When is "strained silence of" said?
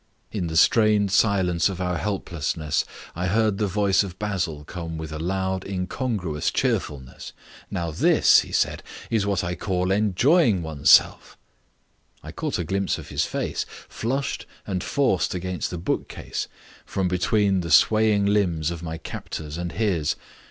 0.57-1.79